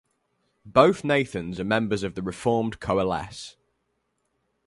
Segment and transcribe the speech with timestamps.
[0.65, 3.55] Both Nathans are members of the reformed Coalesce.